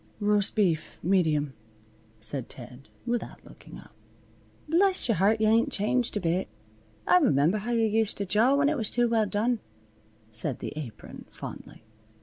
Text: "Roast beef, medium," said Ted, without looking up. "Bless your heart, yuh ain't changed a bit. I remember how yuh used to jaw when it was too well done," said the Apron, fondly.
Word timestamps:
"Roast 0.19 0.55
beef, 0.55 0.97
medium," 1.03 1.53
said 2.19 2.49
Ted, 2.49 2.89
without 3.05 3.45
looking 3.45 3.77
up. 3.77 3.91
"Bless 4.67 5.07
your 5.07 5.17
heart, 5.17 5.39
yuh 5.39 5.47
ain't 5.47 5.71
changed 5.71 6.17
a 6.17 6.19
bit. 6.19 6.47
I 7.05 7.19
remember 7.19 7.59
how 7.59 7.69
yuh 7.71 7.85
used 7.85 8.17
to 8.17 8.25
jaw 8.25 8.55
when 8.55 8.67
it 8.67 8.77
was 8.77 8.89
too 8.89 9.07
well 9.07 9.27
done," 9.27 9.59
said 10.31 10.57
the 10.57 10.73
Apron, 10.75 11.25
fondly. 11.29 11.83